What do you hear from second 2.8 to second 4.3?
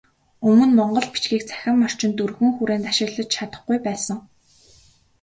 ашиглаж чадахгүй байсан.